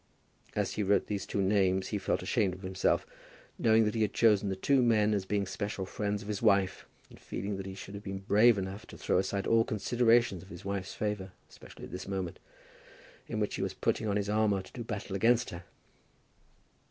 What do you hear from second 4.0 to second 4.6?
had chosen the